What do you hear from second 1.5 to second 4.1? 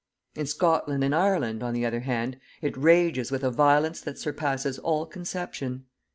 on the other hand, it rages with a violence